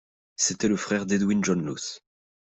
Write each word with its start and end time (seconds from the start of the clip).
C’était 0.35 0.67
le 0.67 0.77
frère 0.77 1.05
d’Edwin 1.05 1.43
John 1.43 1.63
Luce. 1.63 2.01